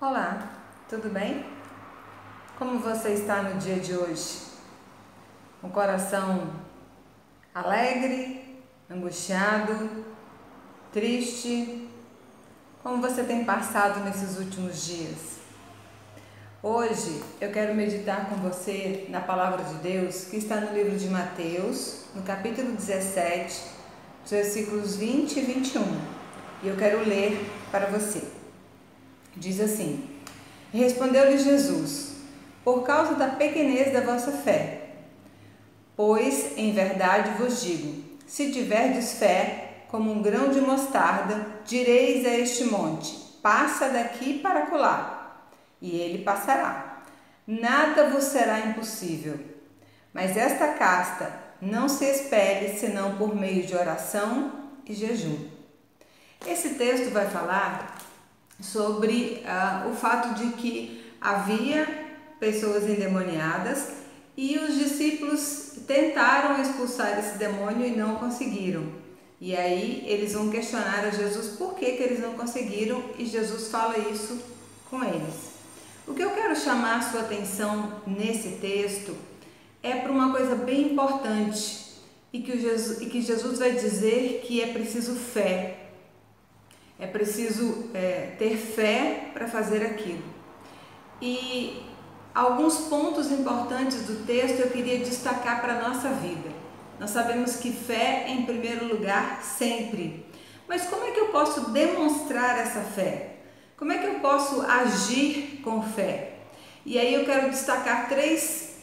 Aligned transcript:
Olá, 0.00 0.48
tudo 0.88 1.12
bem? 1.12 1.44
Como 2.56 2.78
você 2.78 3.14
está 3.14 3.42
no 3.42 3.58
dia 3.58 3.80
de 3.80 3.96
hoje? 3.96 4.42
Um 5.60 5.70
coração 5.70 6.52
alegre, 7.52 8.62
angustiado, 8.88 10.04
triste? 10.92 11.88
Como 12.80 13.02
você 13.02 13.24
tem 13.24 13.44
passado 13.44 14.04
nesses 14.04 14.38
últimos 14.38 14.86
dias? 14.86 15.38
Hoje 16.62 17.20
eu 17.40 17.50
quero 17.50 17.74
meditar 17.74 18.28
com 18.28 18.36
você 18.36 19.06
na 19.08 19.20
palavra 19.20 19.64
de 19.64 19.74
Deus 19.82 20.26
que 20.26 20.36
está 20.36 20.60
no 20.60 20.72
livro 20.74 20.96
de 20.96 21.08
Mateus, 21.08 22.04
no 22.14 22.22
capítulo 22.22 22.70
17, 22.70 23.64
versículos 24.30 24.94
20 24.94 25.40
e 25.40 25.40
21. 25.40 25.82
E 26.62 26.68
eu 26.68 26.76
quero 26.76 27.00
ler 27.00 27.50
para 27.72 27.86
você. 27.86 28.37
Diz 29.38 29.60
assim: 29.60 30.04
Respondeu-lhe 30.72 31.38
Jesus: 31.38 32.16
Por 32.64 32.82
causa 32.82 33.14
da 33.14 33.28
pequenez 33.28 33.92
da 33.92 34.00
vossa 34.00 34.32
fé. 34.32 34.90
Pois, 35.96 36.56
em 36.56 36.72
verdade 36.72 37.30
vos 37.38 37.62
digo: 37.62 38.04
se 38.26 38.50
tiverdes 38.50 39.14
fé, 39.14 39.84
como 39.88 40.12
um 40.12 40.20
grão 40.20 40.50
de 40.50 40.60
mostarda, 40.60 41.46
direis 41.64 42.26
a 42.26 42.36
este 42.36 42.64
monte: 42.64 43.14
Passa 43.40 43.88
daqui 43.88 44.40
para 44.40 44.66
colar, 44.66 45.50
e 45.80 45.96
ele 46.00 46.24
passará. 46.24 47.04
Nada 47.46 48.10
vos 48.10 48.24
será 48.24 48.60
impossível. 48.60 49.38
Mas 50.12 50.36
esta 50.36 50.72
casta 50.74 51.32
não 51.62 51.88
se 51.88 52.04
espere 52.04 52.76
senão 52.76 53.16
por 53.16 53.34
meio 53.34 53.64
de 53.64 53.74
oração 53.74 54.52
e 54.84 54.92
jejum. 54.92 55.48
Esse 56.46 56.74
texto 56.74 57.10
vai 57.12 57.28
falar 57.28 57.98
sobre 58.60 59.42
uh, 59.44 59.90
o 59.90 59.94
fato 59.94 60.34
de 60.34 60.52
que 60.52 61.12
havia 61.20 61.86
pessoas 62.40 62.84
endemoniadas 62.84 63.88
e 64.36 64.58
os 64.58 64.76
discípulos 64.76 65.72
tentaram 65.86 66.60
expulsar 66.60 67.18
esse 67.18 67.38
demônio 67.38 67.86
e 67.86 67.96
não 67.96 68.16
conseguiram. 68.16 68.84
E 69.40 69.56
aí 69.56 70.04
eles 70.06 70.32
vão 70.32 70.50
questionar 70.50 71.04
a 71.04 71.10
Jesus 71.10 71.56
por 71.56 71.74
que, 71.74 71.92
que 71.92 72.02
eles 72.02 72.20
não 72.20 72.34
conseguiram 72.34 73.02
e 73.16 73.24
Jesus 73.24 73.68
fala 73.68 73.98
isso 73.98 74.40
com 74.90 75.02
eles. 75.04 75.48
O 76.06 76.14
que 76.14 76.22
eu 76.22 76.30
quero 76.30 76.56
chamar 76.56 77.02
sua 77.10 77.20
atenção 77.20 78.00
nesse 78.06 78.58
texto 78.60 79.16
é 79.82 79.96
para 79.96 80.10
uma 80.10 80.32
coisa 80.32 80.56
bem 80.56 80.92
importante 80.92 81.86
e 82.32 82.40
que, 82.40 82.58
Jesus, 82.58 83.00
e 83.00 83.06
que 83.06 83.22
Jesus 83.22 83.58
vai 83.58 83.72
dizer 83.72 84.42
que 84.44 84.60
é 84.60 84.72
preciso 84.72 85.14
fé 85.14 85.78
é 86.98 87.06
preciso 87.06 87.77
é, 87.94 88.34
ter 88.38 88.56
fé 88.56 89.30
para 89.32 89.48
fazer 89.48 89.84
aquilo. 89.84 90.22
E 91.20 91.82
alguns 92.34 92.78
pontos 92.88 93.30
importantes 93.30 94.02
do 94.02 94.24
texto 94.24 94.60
eu 94.60 94.70
queria 94.70 94.98
destacar 94.98 95.60
para 95.60 95.74
a 95.74 95.88
nossa 95.88 96.10
vida. 96.10 96.50
Nós 96.98 97.10
sabemos 97.10 97.56
que 97.56 97.72
fé 97.72 98.24
é 98.26 98.30
em 98.30 98.44
primeiro 98.44 98.86
lugar 98.86 99.42
sempre. 99.42 100.26
Mas 100.68 100.84
como 100.86 101.04
é 101.04 101.10
que 101.12 101.20
eu 101.20 101.28
posso 101.28 101.70
demonstrar 101.70 102.58
essa 102.58 102.80
fé? 102.80 103.36
Como 103.76 103.92
é 103.92 103.98
que 103.98 104.06
eu 104.06 104.14
posso 104.14 104.62
agir 104.62 105.60
com 105.62 105.82
fé? 105.82 106.34
E 106.84 106.98
aí 106.98 107.14
eu 107.14 107.24
quero 107.24 107.50
destacar 107.50 108.08
três, 108.08 108.78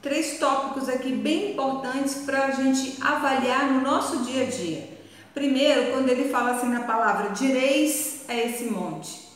três 0.00 0.38
tópicos 0.38 0.88
aqui 0.88 1.12
bem 1.12 1.52
importantes 1.52 2.22
para 2.26 2.46
a 2.46 2.50
gente 2.50 2.96
avaliar 3.00 3.72
no 3.72 3.80
nosso 3.80 4.18
dia 4.24 4.44
a 4.44 4.46
dia. 4.46 4.88
Primeiro, 5.32 5.92
quando 5.92 6.08
ele 6.08 6.28
fala 6.28 6.52
assim 6.52 6.68
na 6.68 6.80
palavra 6.80 7.30
direis 7.30 8.21
a 8.32 8.46
esse 8.46 8.64
monte. 8.64 9.28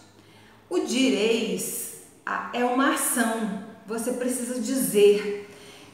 O 0.69 0.81
direis 0.81 2.03
é 2.53 2.65
uma 2.65 2.95
ação, 2.95 3.65
você 3.87 4.13
precisa 4.13 4.61
dizer. 4.61 5.49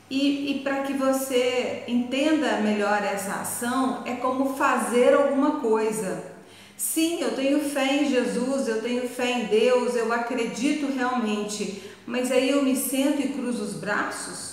E, 0.08 0.52
e 0.52 0.60
para 0.60 0.82
que 0.82 0.92
você 0.92 1.84
entenda 1.88 2.58
melhor 2.58 3.02
essa 3.02 3.34
ação, 3.34 4.02
é 4.04 4.14
como 4.16 4.56
fazer 4.56 5.14
alguma 5.14 5.60
coisa. 5.60 6.32
Sim, 6.76 7.20
eu 7.20 7.34
tenho 7.34 7.60
fé 7.60 8.02
em 8.02 8.10
Jesus, 8.10 8.68
eu 8.68 8.82
tenho 8.82 9.08
fé 9.08 9.40
em 9.40 9.46
Deus, 9.46 9.94
eu 9.94 10.12
acredito 10.12 10.92
realmente, 10.92 11.82
mas 12.06 12.30
aí 12.32 12.50
eu 12.50 12.62
me 12.62 12.76
sento 12.76 13.20
e 13.22 13.28
cruzo 13.28 13.62
os 13.62 13.74
braços? 13.74 14.52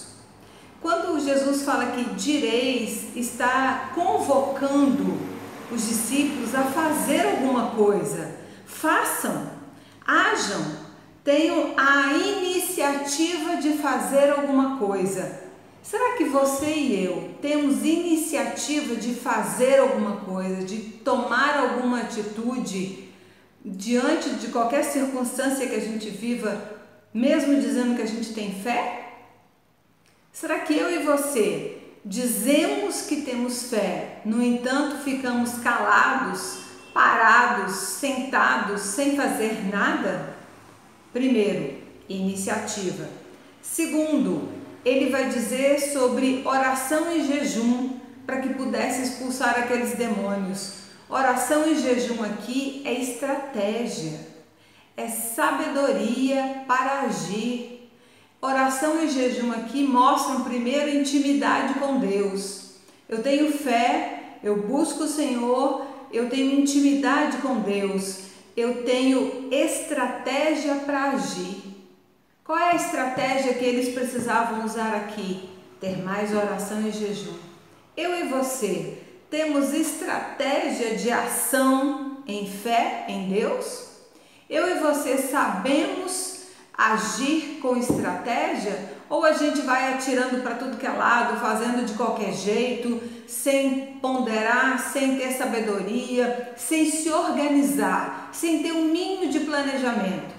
Quando 0.81 1.19
Jesus 1.19 1.63
fala 1.63 1.87
que 1.87 2.03
direis, 2.15 3.15
está 3.15 3.91
convocando 3.93 5.17
os 5.71 5.87
discípulos 5.87 6.55
a 6.55 6.63
fazer 6.63 7.25
alguma 7.25 7.71
coisa. 7.71 8.38
Façam, 8.69 9.49
ajam, 10.05 10.63
tenham 11.23 11.73
a 11.75 12.13
iniciativa 12.13 13.57
de 13.57 13.73
fazer 13.73 14.29
alguma 14.29 14.77
coisa. 14.77 15.41
Será 15.81 16.15
que 16.15 16.25
você 16.25 16.67
e 16.67 17.03
eu 17.03 17.35
temos 17.41 17.83
iniciativa 17.83 18.95
de 18.95 19.15
fazer 19.15 19.79
alguma 19.79 20.17
coisa, 20.17 20.63
de 20.63 20.77
tomar 20.77 21.57
alguma 21.57 22.01
atitude 22.01 23.09
diante 23.65 24.29
de 24.35 24.47
qualquer 24.49 24.83
circunstância 24.83 25.67
que 25.67 25.75
a 25.75 25.81
gente 25.81 26.09
viva, 26.09 26.79
mesmo 27.13 27.59
dizendo 27.59 27.95
que 27.95 28.03
a 28.03 28.07
gente 28.07 28.33
tem 28.33 28.53
fé? 28.53 29.15
Será 30.31 30.59
que 30.59 30.77
eu 30.77 30.89
e 30.89 31.03
você 31.03 31.79
Dizemos 32.03 33.01
que 33.03 33.23
temos 33.23 33.69
fé, 33.69 34.21
no 34.23 34.41
entanto, 34.41 35.03
ficamos 35.03 35.55
calados, 35.59 36.59
parados, 36.93 37.75
sentados, 37.75 38.81
sem 38.81 39.15
fazer 39.15 39.67
nada? 39.71 40.35
Primeiro, 41.13 41.77
iniciativa. 42.07 43.07
Segundo, 43.61 44.49
ele 44.83 45.09
vai 45.09 45.29
dizer 45.29 45.79
sobre 45.79 46.41
oração 46.45 47.15
e 47.15 47.25
jejum 47.25 47.99
para 48.25 48.41
que 48.41 48.53
pudesse 48.53 49.01
expulsar 49.01 49.57
aqueles 49.57 49.95
demônios. 49.95 50.73
Oração 51.09 51.67
e 51.67 51.75
jejum 51.75 52.23
aqui 52.23 52.83
é 52.85 52.93
estratégia, 52.93 54.19
é 54.95 55.07
sabedoria 55.07 56.63
para 56.67 57.01
agir, 57.01 57.79
Oração 58.41 59.03
e 59.03 59.09
jejum 59.09 59.51
aqui 59.51 59.85
mostram 59.85 60.45
primeiro 60.45 60.89
intimidade 60.89 61.73
com 61.73 61.99
Deus. 61.99 62.75
Eu 63.09 63.21
tenho 63.21 63.51
fé, 63.51 64.37
eu 64.41 64.65
busco 64.65 65.03
o 65.03 65.09
Senhor, 65.09 65.85
eu 66.11 66.29
tenho 66.29 66.59
intimidade 66.59 67.37
com 67.37 67.59
Deus, 67.59 68.29
eu 68.55 68.83
tenho 68.83 69.47
estratégia 69.51 70.75
para 70.75 71.11
agir. 71.11 71.69
Qual 72.43 72.57
é 72.57 72.71
a 72.71 72.75
estratégia 72.75 73.53
que 73.53 73.63
eles 73.63 73.93
precisavam 73.93 74.65
usar 74.65 74.95
aqui? 74.95 75.49
Ter 75.79 75.97
mais 76.03 76.35
oração 76.35 76.81
e 76.87 76.91
jejum. 76.91 77.37
Eu 77.95 78.15
e 78.19 78.27
você 78.27 78.97
temos 79.29 79.73
estratégia 79.73 80.95
de 80.95 81.11
ação 81.11 82.23
em 82.25 82.49
fé 82.49 83.05
em 83.07 83.29
Deus? 83.29 83.87
Eu 84.49 84.67
e 84.67 84.79
você 84.79 85.17
sabemos 85.17 86.47
agir 86.75 87.59
com 87.61 87.77
estratégia 87.77 88.98
ou 89.09 89.25
a 89.25 89.33
gente 89.33 89.61
vai 89.61 89.93
atirando 89.93 90.43
para 90.43 90.55
tudo 90.55 90.77
que 90.77 90.85
é 90.85 90.91
lado, 90.91 91.39
fazendo 91.39 91.83
de 91.85 91.93
qualquer 91.93 92.31
jeito, 92.31 93.01
sem 93.27 93.97
ponderar, 94.01 94.79
sem 94.79 95.17
ter 95.17 95.31
sabedoria, 95.31 96.53
sem 96.55 96.89
se 96.89 97.09
organizar, 97.09 98.29
sem 98.31 98.61
ter 98.61 98.71
um 98.71 98.85
mínimo 98.85 99.31
de 99.31 99.39
planejamento. 99.39 100.37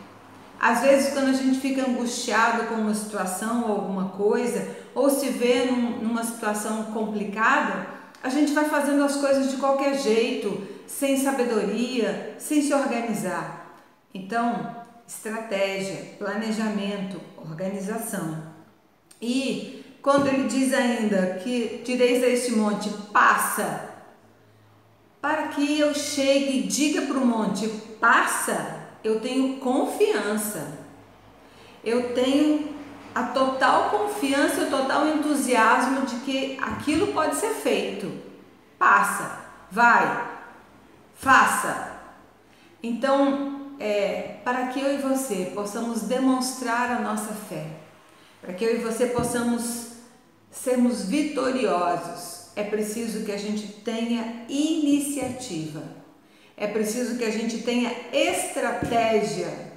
Às 0.59 0.83
vezes, 0.83 1.13
quando 1.13 1.31
a 1.31 1.33
gente 1.33 1.59
fica 1.59 1.89
angustiado 1.89 2.65
com 2.65 2.75
uma 2.75 2.95
situação 2.95 3.65
ou 3.65 3.73
alguma 3.73 4.11
coisa, 4.11 4.69
ou 4.95 5.09
se 5.09 5.31
vê 5.31 5.65
num, 5.65 5.99
numa 6.03 6.23
situação 6.23 6.85
complicada, 6.85 7.87
a 8.23 8.29
gente 8.29 8.53
vai 8.53 8.67
fazendo 8.67 9.03
as 9.03 9.17
coisas 9.17 9.51
de 9.51 9.57
qualquer 9.57 9.99
jeito, 9.99 10.67
sem 10.87 11.17
sabedoria, 11.17 12.37
sem 12.39 12.61
se 12.61 12.75
organizar. 12.75 13.75
Então, 14.13 14.77
estratégia, 15.09 16.17
planejamento, 16.19 17.21
organização. 17.39 18.50
E 19.21 19.85
quando 20.03 20.29
ele 20.29 20.49
diz 20.49 20.73
ainda 20.73 21.39
que 21.43 21.83
direis 21.85 22.23
a 22.23 22.27
este 22.29 22.53
monte, 22.53 22.89
passa, 23.13 23.91
para 25.21 25.49
que 25.49 25.79
eu 25.79 25.95
chegue 25.95 26.61
e 26.61 26.63
diga 26.63 27.03
para 27.03 27.19
o 27.19 27.27
monte, 27.27 27.69
passa, 28.01 28.81
eu 29.05 29.21
tenho 29.21 29.59
confiança. 29.59 30.79
Eu 31.85 32.15
tenho 32.15 32.75
a 33.15 33.25
total 33.25 33.91
confiança, 33.91 34.63
o 34.63 34.71
total 34.71 35.07
entusiasmo 35.09 36.07
de 36.07 36.17
que 36.17 36.59
aquilo 36.61 37.09
pode 37.09 37.37
ser 37.37 37.51
feito. 37.51 38.11
Passa, 38.79 39.41
vai, 39.71 40.27
faça. 41.15 42.01
Então, 42.83 43.73
é, 43.79 44.41
para 44.45 44.69
que 44.69 44.81
eu 44.81 44.95
e 44.95 44.99
você 44.99 45.53
possamos 45.55 46.03
demonstrar 46.03 46.91
a 46.91 47.01
nossa 47.01 47.35
fé, 47.35 47.67
para 48.41 48.55
que 48.55 48.65
eu 48.65 48.77
e 48.77 48.79
você 48.79 49.07
possamos 49.07 49.91
sermos 50.51 51.05
vitoriosos, 51.05 52.49
é 52.57 52.65
preciso 52.65 53.25
que 53.25 53.33
a 53.33 53.37
gente 53.37 53.67
tenha 53.85 54.45
iniciativa, 54.49 55.83
é 56.57 56.67
preciso 56.67 57.17
que 57.17 57.25
a 57.25 57.31
gente 57.31 57.59
tenha 57.59 57.93
estratégia, 58.13 59.71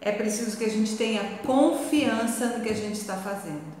é 0.00 0.12
preciso 0.12 0.56
que 0.56 0.64
a 0.64 0.70
gente 0.70 0.96
tenha 0.96 1.38
confiança 1.44 2.46
no 2.46 2.64
que 2.64 2.70
a 2.70 2.76
gente 2.76 3.00
está 3.00 3.16
fazendo. 3.16 3.74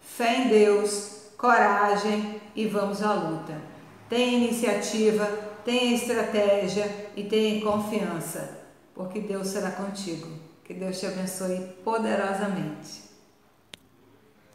Fé 0.00 0.42
em 0.42 0.48
Deus, 0.48 1.16
coragem 1.36 2.40
e 2.54 2.66
vamos 2.66 3.02
à 3.02 3.12
luta. 3.12 3.60
Tenha 4.08 4.38
iniciativa, 4.38 5.26
tenha 5.64 5.94
estratégia 5.94 7.10
e 7.14 7.24
tenha 7.24 7.62
confiança, 7.62 8.58
porque 8.94 9.20
Deus 9.20 9.48
será 9.48 9.70
contigo. 9.70 10.28
Que 10.64 10.74
Deus 10.74 10.98
te 10.98 11.06
abençoe 11.06 11.60
poderosamente. 11.84 13.07